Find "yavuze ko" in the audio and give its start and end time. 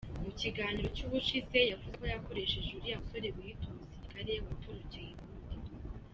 1.71-2.03